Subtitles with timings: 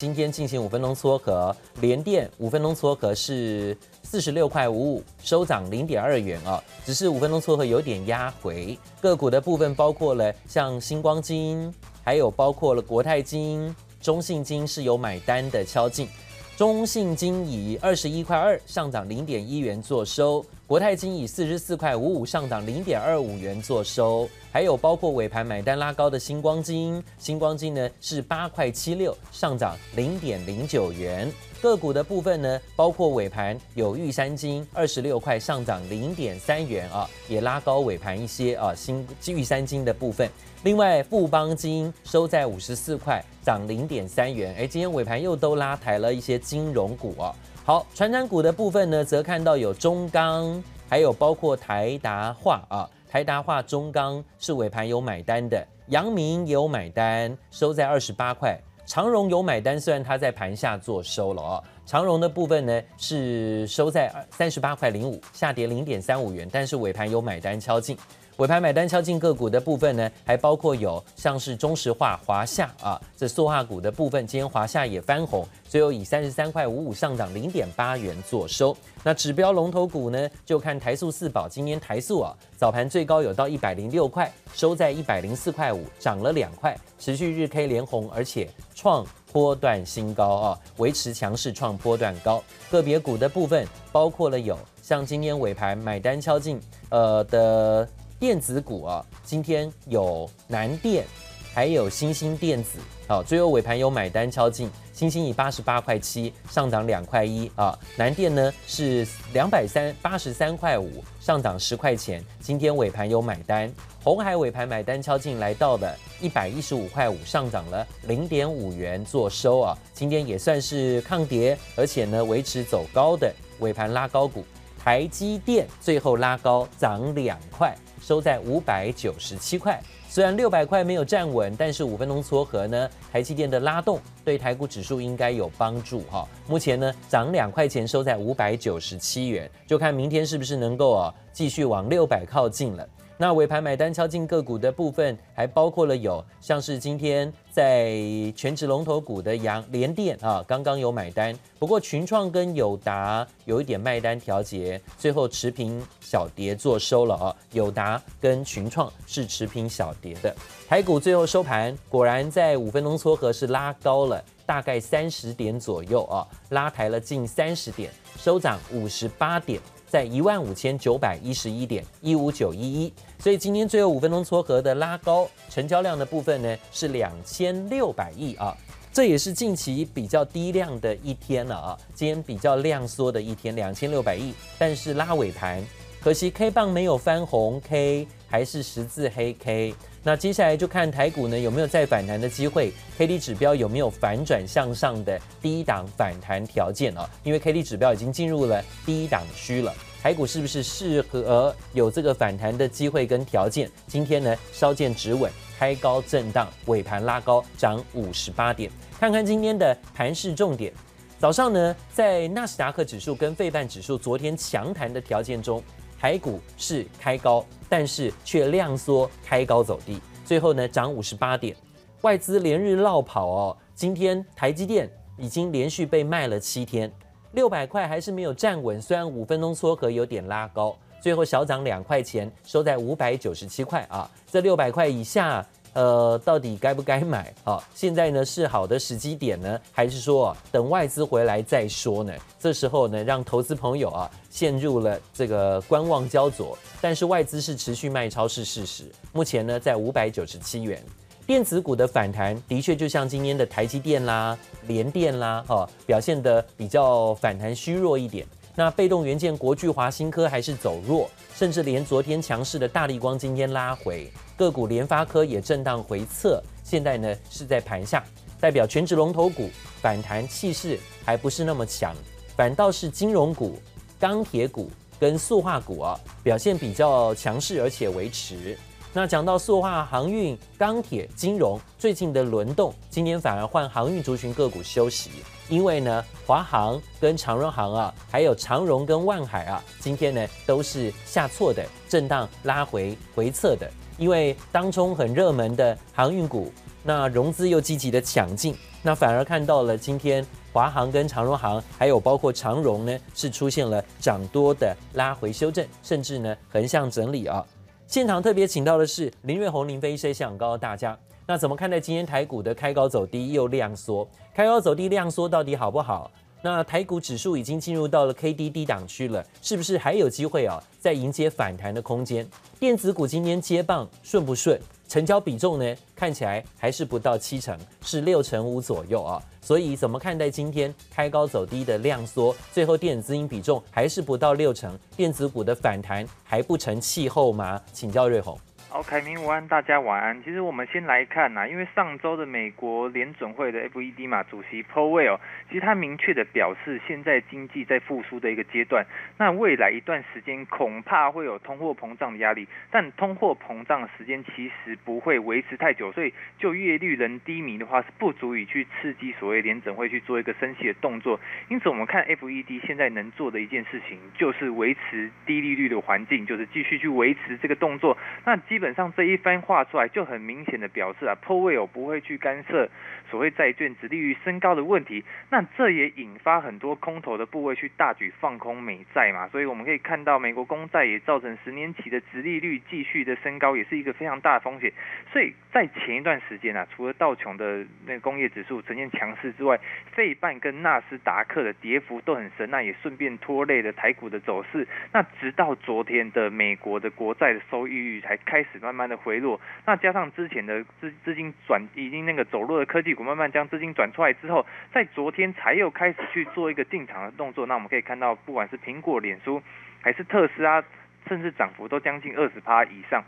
[0.00, 8.78] 今天进行五分钟撮合，联电五分钟撮合是四十六块五五，收涨零点二元啊，只是五分钟撮合有点压回。
[8.98, 11.70] 个股的部分包括了像星光金，
[12.02, 16.08] 还有包括了国泰金、中信金是有买单的敲进。
[16.56, 20.42] 中信金以二十一块二上涨零点一元做收。
[20.70, 31.28] 国泰金以四十四块五五上涨零点二五元做收，还有包括尾盘买单拉高的新光金，新光金呢是八块七六上涨零点零九元。
[31.60, 38.72] 个股的部分呢，包括尾盘有玉山金二十六块上涨零点三元啊，也拉高尾盘一些啊。
[38.72, 40.30] 新玉山金的部分，
[40.62, 44.54] 另外富邦金收在五十四块，涨零点三元。
[44.56, 47.34] 哎，今天尾盘又都拉抬了一些金融股啊。
[47.62, 67.96] 好，传产股的部分呢，则看到有中钢，还有包括台达化啊，台达化、中钢是尾盘有买单的，阳明也有买单，收在二十八块，长荣有买单，虽然它在盘下做收了啊，长荣的部分呢是收在三十八块零五，下跌零点三五元，但是尾盘有买单敲进。
[68.40, 78.74] 尾盘买单敲进个股的部分呢，还包括有像是中石化、华夏啊，这塑化股的部分，今天华夏也翻红，最后以三十三块五五上涨零点八元做收。
[79.04, 92.42] 那指标龙头股呢，就看台塑四宝，今天台塑啊，早盘最高有到一百零六块，收在一百零四块五，涨了两块，持续日 K 连红，而且创波段新高啊，维持强势创波段高。
[92.70, 97.86] 个别股的部分包括了有像今天尾盘买单敲进呃的。
[98.20, 101.06] 电子股啊，今天有南电，
[101.54, 113.72] 还有欣兴电子，好，最后尾盘有买单敲进，欣兴以八十八块七上涨两块一啊，南电呢是两百三八十三块五上涨十块钱，今天尾盘有买单，
[114.04, 124.44] 红海尾盘买单敲进来到了一百一十五块五上涨了零点五元做收啊，今天也算是抗跌，而且呢维持走高的尾盘拉高股，
[124.82, 127.76] 台积电最后拉高涨两块。
[128.00, 136.26] 收在五百九十七块，虽然六百块没有站稳，但是五分钟撮合呢，台积电的拉动对台股指数应该有帮助哈。
[136.48, 142.88] 目前呢涨两块钱，收在五百九十七元，就看明天是不是能够啊继续往六百靠近了。
[143.20, 147.92] 那尾盘买单敲进个股的部分，还包括了有像是今天在
[148.34, 151.38] 全职龙头股的阳联电啊，刚刚有买单。
[151.58, 157.36] 不过群创跟友达有一点卖单调节，最后持平小跌做收了啊。
[157.52, 160.34] 友达跟群创是持平小跌的。
[160.66, 169.60] 台股最后收盘，果然在五分钟撮合是拉高了大概三十点左右啊，拉抬了近三十点，收涨五十八点。
[169.90, 178.56] 在一万五千九百一十一点一五九一一，所以今天最后五分钟撮合的拉高，成交量的部分呢是两千六百亿啊，
[178.92, 185.60] 这也是近期比较低量的一天了啊，今天比较量缩的一天，两千六百亿，但是拉尾盘，
[186.02, 189.74] 可惜 K 棒没有翻红 K，还是十字黑 K。
[190.02, 197.06] 那接下来就看台股呢有没有再反弹的机会，K D 指标有没有反转向上的低档反弹条件啊？
[197.22, 203.70] 因为 K D 指标已经进入了低档区了，台股是不是适合有这个反弹的机会跟条件？
[203.86, 208.70] 今天呢稍见止稳，开高震荡，尾盘拉高涨五十八点。
[208.98, 210.72] 看看今天的盘势重点，
[211.18, 215.62] 早上呢在纳斯达克指数跟费半指数昨天强弹的条件中。
[216.00, 221.54] 台股是开高，但是却量缩，开高走低，最后呢涨五十八点，
[222.00, 223.56] 外资连日落跑哦。
[223.74, 226.90] 今天台积电已经连续被卖了七天，
[227.32, 234.10] 六百块还是没有站稳，虽然五分钟撮合有点拉高，最后小涨两块钱，收在五百九十七块啊。
[234.26, 235.46] 这六百块以下。
[235.72, 237.32] 呃，到底该不该买？
[237.44, 242.12] 好，现在呢是好的时机点呢，还是说等外资回来再说呢？
[242.38, 246.58] 这时候呢，让投资朋友啊陷入了这个观望焦灼。
[246.80, 248.90] 但是外资是持续卖超是事实。
[249.12, 250.82] 目前呢在五百九十七元，
[251.26, 258.26] 电子股的反弹的确就像今天的台积电啦、联电啦，哈，表现得比较反弹虚弱一点。
[258.56, 261.08] 那被动元件国巨、华新科还是走弱。
[261.32, 268.02] 甚至连昨天强势的大力光今天拉回，个股联发科也震荡回测，现在呢是在盘下，
[268.40, 269.50] 代表权值龙头股
[269.82, 271.94] 反弹气势还不是那么强，
[272.34, 273.60] 反倒是金融股、
[273.98, 278.56] 钢铁股跟塑化股啊表现比较强势，而且维持。
[278.94, 285.10] 那讲到塑化、航运、钢铁、金融最近的轮动，今天反而换航运族群个股休息。
[285.50, 293.70] 因为呢，华航跟长荣航啊，还有长荣跟万海啊，今天呢都是下挫的，震荡拉回回测的。
[294.00, 296.50] 因为当中很热门的航运股，
[296.82, 307.44] 那融资又积极的抢进，那反而看到了今天华航跟长荣航，还有包括长荣呢，是出现了涨多的拉回修正，甚至呢横向整理啊。
[307.86, 314.08] 现场特别请到的是林瑞红林飞医师，想告诉大家，那怎么看待今天台股的开高走低又量缩？
[314.34, 316.10] 开高走低量缩到底好不好？
[316.42, 320.62] 那台股指数已经进入到了 K D 低档区了，是不是还有机会啊？
[320.80, 322.26] 再迎接反弹的空间？
[322.58, 324.58] 电子股今天接棒顺不顺？
[324.88, 325.76] 成交比重呢？
[325.94, 329.22] 看起来还是不到七成，是六成五左右啊。
[329.42, 332.34] 所以怎么看待今天开高走低的量缩？
[332.52, 337.60] 最后电子资金比重还是不到六成，电子股的反弹还不成气候吗？
[337.72, 338.36] 请教瑞红。
[338.72, 340.22] 好，凯明午安，大家晚安。
[340.22, 345.18] 其实我们先来看呐，因为上周的美国联准会的 FED 嘛，主席 Powell，
[345.48, 348.86] 其实他明确的表示，现在经济在复苏的一个阶段，
[349.18, 361.18] 那未来一段时间恐怕会有通货膨胀的压力，但通货膨胀的时间其实不会维持太久，所以就月率仍低迷的话，是不足以去刺激所谓联准会去做一个升息的动作。
[361.48, 367.98] 因此，我们看 FED 现在能做的一件事情，就是维持低利率的环境，就是继续去维持这个动作。
[368.24, 372.68] 那基基本上这一番话出来，就很明显的表示啊，Powell 不会去干涉
[373.10, 375.02] 所谓债券殖利率升高的问题。
[375.30, 379.26] 那这也引发很多空头的部位去大举放空美债嘛。
[379.28, 384.70] 所以我们可以看到，美国公债也造成十年期的殖利率继续的升高，也是一个非常大的风险。
[385.10, 389.58] 所以在前一段时间啊，除了道琼的那工业指数呈现强势之外，
[389.90, 394.68] 费半跟纳斯达克的跌幅都很深，那也顺便拖累了台股的走势。
[394.92, 398.49] 那直到昨天的美国的国债的收益率才开始。
[398.58, 407.46] 慢慢的回落，那加上之前的资资金转，已经那个走弱的科技股慢慢将资金转出来之后，在昨天才又开始去做一个进场的动作。
[407.46, 409.42] 那我们可以看到，不管是苹果、脸书，
[409.80, 410.62] 还是特斯拉，
[411.08, 413.04] 甚至涨幅都将近二十趴以上。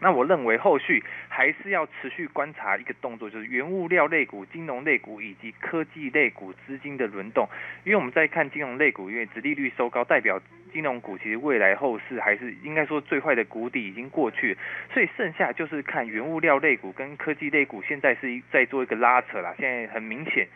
[0.00, 7.48] 那我认为后续还是要持续观察一个动作，就是原物料类股、金融类股以及科技类股资金的轮动。
[7.84, 10.38] 因为我们在看金融类股，因为殖利率收高，代表
[10.74, 14.58] 金融股其实未来后市还是应该说最坏的谷底已经过去，
[14.92, 19.54] 所以剩下就是看原物料类股跟科技类股现在是在做一个拉扯啦。
[19.56, 20.48] 现在很明显。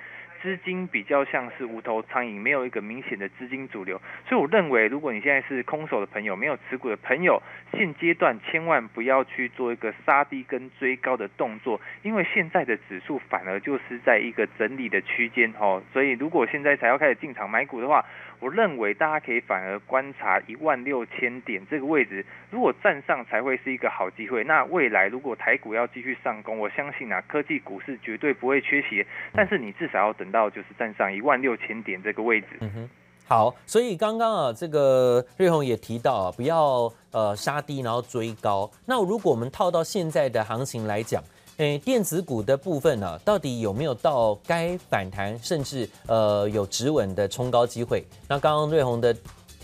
[0.42, 7.42] 资金比较像是无头苍蝇，没有一个明显的资金主流，所以我认为，如果你现在是空手的朋友，没有持股的朋友，
[7.72, 18.04] 现阶段千万不要去做一个杀低跟追高的动作，因为现在的指数反而就是在一个整理的区间哦，所以如果现在才要开始进场买股的话，
[18.38, 24.44] 我认为大家可以反而观察一万六千点这个位置，如果站上才会是一个好机会。
[24.44, 30.27] 那未来如果台股要继续上攻，我相信啊，科技股是绝对不会缺席，但是你至少要等。
[30.30, 32.46] 到就是站上一万六千点这个位置。
[32.60, 32.88] 嗯哼，
[33.26, 38.70] 好，所以刚刚啊，这个瑞红也提到啊，不要呃杀低然后追高。
[38.86, 41.22] 那如果我们套到现在的行情来讲，
[41.58, 48.04] 诶，电子股的部分呢，到底有没有到该反弹，甚至呃有止稳的冲高机会？
[48.28, 49.16] 那刚刚瑞红的。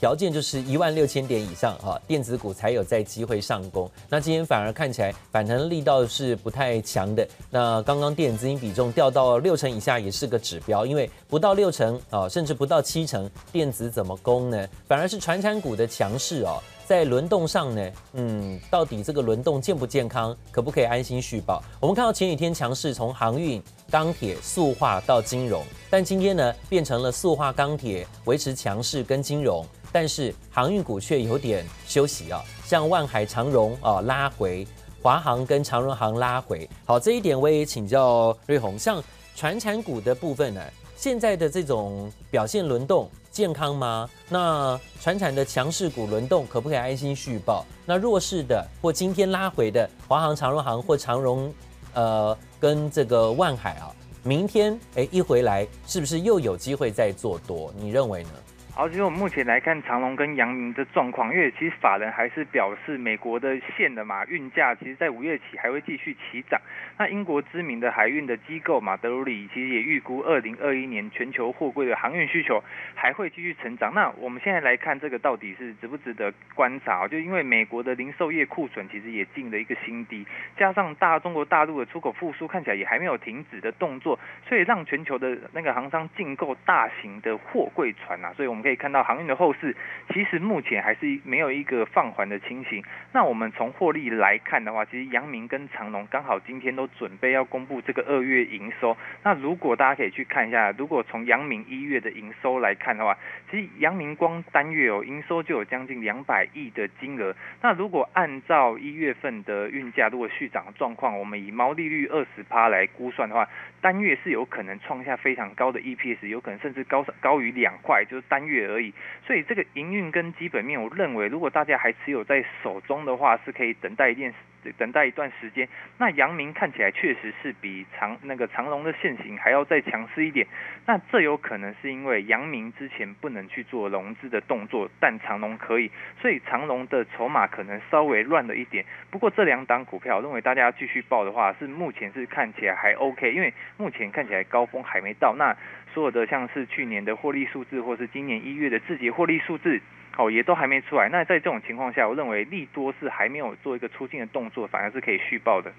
[0.05, 3.91] 条件就是一万六千点以上哈，电子股才有在机会上攻。
[4.07, 7.27] 那今天反而看起来反弹力道是不太强的。
[7.49, 14.69] 那刚刚电子资金比重掉到六成以下也是个指标，因为不到六成啊，甚至不到七成，电子怎么攻呢？
[14.87, 21.65] 反而是传产股的强势哦，在轮动上呢，嗯，到底这个轮动健不健康，可不可以安心续保？
[21.81, 29.67] 我们看到前几天强势从航运、钢铁、塑化到金融，但今天呢变成了塑化、钢铁维持强势跟金融。
[29.95, 34.67] 但是航运股却有点休息啊，像万海、长荣啊拉回，
[35.01, 36.69] 华航跟长荣航拉回。
[36.85, 39.01] 好，这一点我也请教瑞红，像
[39.37, 40.61] 传产股的部分呢，
[40.97, 44.11] 现在的这种表现轮动健康吗？
[44.29, 47.65] 那传产的强势股轮动可不可以安心续报？
[47.87, 51.55] 那弱势的或今天拉回的华航、长荣航或长荣，
[51.93, 57.73] 呃，跟这个万海啊，明天哎一回来是不是又有机会再做多？
[57.79, 58.31] 你认为呢？
[58.77, 66.61] 好，其实我目前来看长隆跟阳明的状况，因为其实法人还是表示美国的线的嘛运价，其实在五月起还会继续起涨。
[66.99, 72.61] 那英国知名的海运的机构马德鲁里其实也预估二零二一年全球货柜的航运需求
[72.97, 73.95] 还会继续成长。
[73.95, 77.07] 那我们现在来看这个到底是值不值得观察？
[77.07, 88.65] 就因为美国的零售业库存其实也进了一个新低，加上大中国大陆的出口复苏看起来也还没有停止的动作，所以让全球的那个航商进购大型的货柜船啊，所以我们。
[88.65, 89.77] 可以看到航运的后市
[90.11, 92.83] 其实目前还是没有一个放缓的情形。
[93.13, 98.97] 那我们从获利来看的话，其实阳明跟长荣刚好今天都准备要公布这个二月营收。
[99.23, 103.17] 那如果大家可以去看一下，如果从阳明一月的营收来看的话，
[103.51, 107.35] 其实阳明光单月哦营收就有将近两百亿的金额。
[107.63, 113.49] 那如果按照一月份的运价如果续涨状况，我们以毛利率二十趴来估算的话，
[113.81, 118.93] 单月是有可能创下非常高的 EPS，有可能甚至高高于两块，就是单月而已。
[119.27, 124.33] 所以这个营运跟基本面，我认为如果大家还持有在手中的话，是可以等待一件。
[124.73, 125.69] 等待一段时间，
[125.99, 130.47] 那阳明看起来确实是比长那个长龙的线型还要再强势一点。
[130.87, 135.91] 那这有可能是因为阳明之前不能去做融资的动作，但长龙可以，
[136.21, 138.85] 所以长龙的筹码可能稍微乱了一点。
[139.11, 145.35] 不过这两档股票，认为大家继续报的话，是目前是看起来还 OK，因为目前看起来高峰还没到。
[145.37, 145.57] 那
[145.93, 149.81] 所有的像是去年的获利数字，或是今年一月的自己获利数字。
[150.17, 151.09] 哦，也都还没出来。
[151.09, 155.73] 那在这种情况下，我认为利多是还没有做一个出境的动作，反而是可以续报的。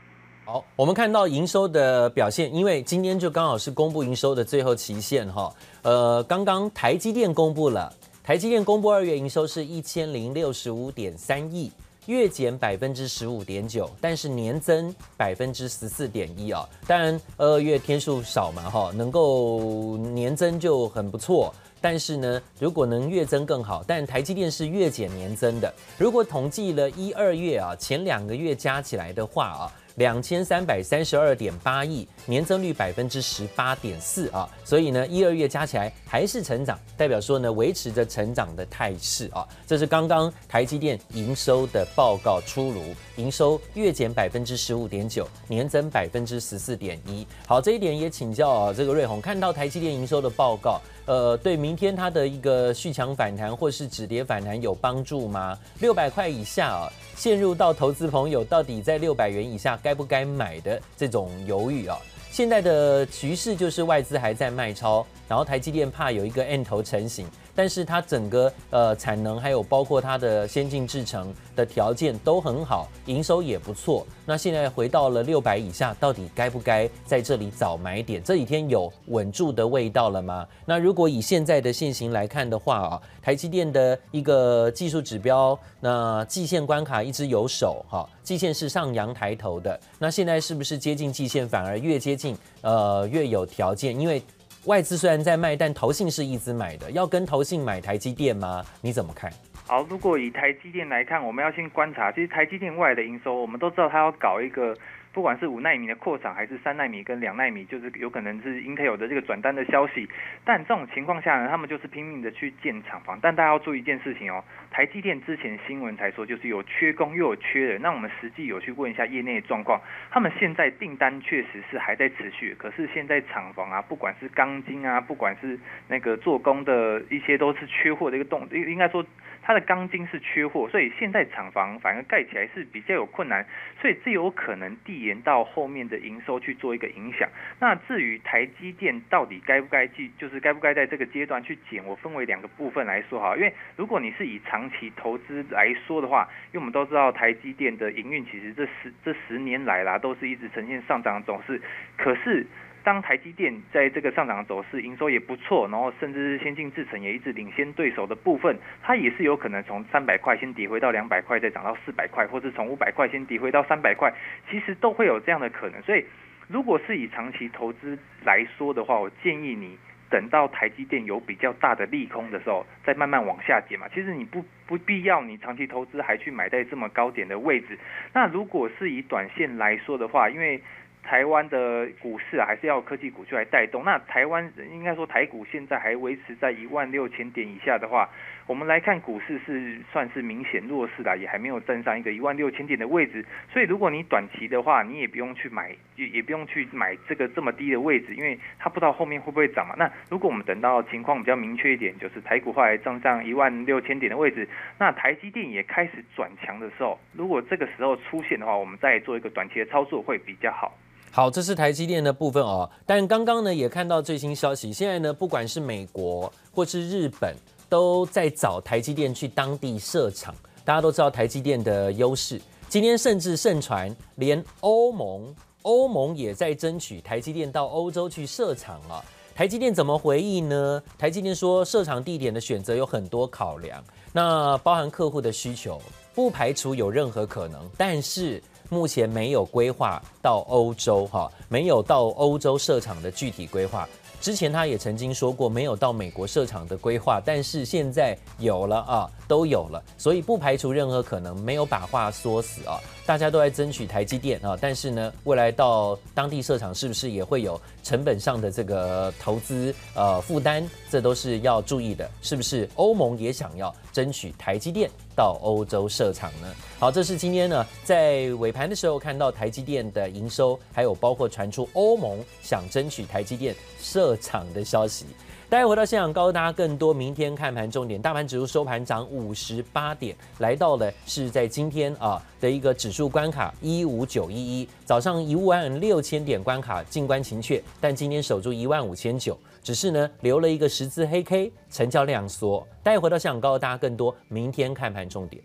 [0.44, 5.52] 好，我们看到营收的表现，因为今天就刚好是公布营收的最后期限哈。
[5.82, 7.92] 呃，刚刚台积电公布了，
[8.24, 11.72] 台积电公布二月营收是一千零六十五点三亿，
[12.06, 16.68] 月减百分之十五点九，但是年增百分之十四点一啊。
[16.86, 21.56] 当然，二月天数少嘛哈，能够年增就很不错。
[21.86, 25.72] 但是呢，如果能月增更好，但台积电是月减年增的。
[26.00, 29.72] 如果统计了一二月啊，前两个月加起来的话啊。
[29.96, 39.48] 两千三百三十二点八亿，年增率百分之十八点四啊，所以呢，一二月加起来还是成长，代表说呢，维持着成长的态势啊。
[39.66, 47.26] 这是刚刚台积电营收的报告出炉，营收月减百分之十五点九，年增百分之十四点一。
[47.48, 55.58] 好，这一点也请教啊，这个瑞鸿，看到台积电营收的报告，呃，对明天它的一个续强反弹或是止跌反弹有帮助吗？
[55.80, 56.92] 六百块以下啊。
[57.16, 61.98] 陷入到投资朋友到底在六百元以下该不该买的这种犹豫啊，
[62.30, 67.26] 现在的局势就是外资还在卖超，然后台积电怕有一个 N 头成型。
[67.56, 74.06] 但是它整个呃产能还有包括它的先进制程的条件都很好，营收也不错。
[74.26, 78.22] 那现在回到了六百以下，到底该不该在这里找买点？
[78.24, 80.46] 这几天有稳住的味道了吗？
[80.66, 89.80] 那如果以现在的现行来看的话啊，台积电的一个技术指标，那季线关卡一直有守哈，季线是上扬抬头的。
[90.00, 93.98] 那现在是不是接近季线，反而越接近呃越有条件？
[93.98, 94.22] 因为
[94.66, 98.64] 外资虽然在卖，但投信是一直买的，要跟投信买台积电吗？
[98.82, 99.32] 你怎么看？
[99.68, 104.76] 好，如果以台积电来看，我们要先观察，其实台积电外的营收，我们都知道它要搞一个。
[105.16, 110.10] 不管是五奈米的扩厂，还是三奈米跟两奈米，就是有可能是 Intel 的这个转单的消息。
[110.44, 113.18] 但这种情况下呢，他们就是拼命的去建厂房。
[113.22, 117.82] 但大家要注意一件事情哦，台积电之前新闻才说就是有缺工又有缺人。
[117.82, 119.80] 那我们实际有去问一下业内的状况，
[120.12, 125.58] 他们现在订单确实是还在持续，可是现在厂房啊，不管是钢筋啊，不管是
[125.88, 129.06] 那个做工的一些都是缺货的一个动，应应该说
[129.48, 133.46] 它的钢筋是缺货，所以现在厂房反而盖起来是比较有困难，
[133.80, 137.30] 所以这有可能递延到后面的营收去做一个影响。
[137.60, 143.36] 那至于台积电到底该不该继，就是该不该在这个阶段去减，我分为两个部分来说哈。
[143.36, 151.62] 因为如果你是以长期投资来说的话，因为我们都知道台积电的营运其实这十这十年来啦，都是一直呈现上涨的走势，
[151.96, 152.48] 可是。
[152.86, 164.14] 当台积电在这个上涨的走势，营收也不错，然后甚至是先进制程也一直领先对手的部分，它也是有可能从三百块先跌回到两百块，再涨到四百块，或是从五百块先跌回到三百块，
[164.52, 165.82] 其实都会有这样的可能。
[165.82, 166.06] 所以，
[166.48, 169.76] 如果是以长期投资来说的话，我建议你
[170.12, 173.88] 等到台积电有比较大的利空的时候，再慢慢往下跌嘛。
[173.92, 177.80] 其实你不不必要你长期投资还去买在这么高点的位置。
[178.14, 180.62] 那如果是以短线来说的话，因为
[181.08, 183.84] 台湾的股市啊，还是要科技股去来带动。
[183.86, 188.10] 那台湾应该说台股现在还维持在一万六千点以下的话，
[188.48, 193.24] 我们来看股市是算是明显弱势的，也还没有站上一个一万六千点的位置。
[193.54, 199.76] 所以如果你短期的话，你也不用去买，也也不用去买这个这么低的位置，因为它不知道后面会不会涨嘛。
[199.78, 204.48] 那如果我们等到情况比较明确一点，就是台股后来站上一万六千点的位置，
[204.80, 210.76] 那台积电也开始转强的时候，如果这个时候出现的话，我们再做一个短期的操作会比较好。
[211.16, 212.70] 好，这是台积电的部分哦。
[212.86, 217.34] 但刚刚呢也看到最新消息，现在呢不管是美国或是日本，
[217.70, 220.36] 都在找台积电去当地设厂。
[220.66, 229.02] 大家都知道台积电的优势，今天甚至盛传连欧盟，欧盟也在争取台积电到欧洲去设厂啊。
[229.34, 230.84] 台积电怎么回应呢？
[230.98, 233.82] 台积电说，设厂地点的选择有很多考量，
[234.12, 235.82] 那包含客户的需求，
[236.14, 243.88] 不排除有任何可能，但是目前没有规划到欧洲哈，没有到欧洲设厂的具体规划。
[244.22, 252.80] 之前他也曾经说过，没有到美国设厂的规划，但是现在有了啊，都有了，所以不排除任何可能，没有把话说死啊。
[253.06, 260.68] 大家都在争取台积电啊，但是呢，未来到当地设厂是不是也会有成本上的这个投资呃负担？
[260.90, 262.68] 这都是要注意的，是不是？
[262.76, 266.48] 欧盟也想要争取台积电到欧洲设厂呢？
[266.78, 275.06] 好，这是今天呢在尾盘的时候看到台积电的营收，还有包括传出欧盟想争取台积电设厂的消息。
[275.48, 278.02] 待会回到现场，告诉大家更多明天看盘重点。
[278.02, 284.68] 大盘指数收盘涨五十八点，来到了是在今天啊的一个指数关卡一五九一一。
[284.86, 292.68] 早上一万六千点关卡，静观情阙，但今天守住一万五千九，只是呢留了一个十字黑 K，成交量缩。
[292.82, 295.44] 待会回到现场，告诉大家更多明天看盘重点。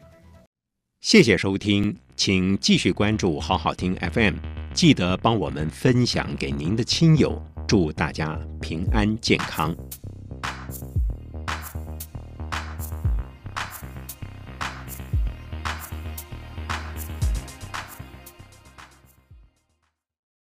[1.02, 4.35] 谢谢收听，请继续关注好好听 FM，
[4.75, 7.40] 记得帮我们分享给您的亲友，
[7.71, 9.73] 祝大家平安健康。